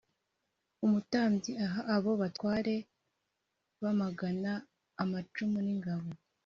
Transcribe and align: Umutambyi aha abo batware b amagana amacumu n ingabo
Umutambyi 0.85 1.51
aha 1.65 1.81
abo 1.95 2.11
batware 2.21 2.75
b 3.81 3.83
amagana 3.91 4.51
amacumu 5.03 5.57
n 5.65 5.67
ingabo 5.75 6.09